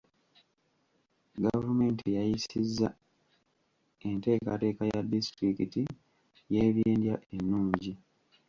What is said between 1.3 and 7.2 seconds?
Gavumenti yayisizza enteekateeka ya disitulikiti y'ebyendya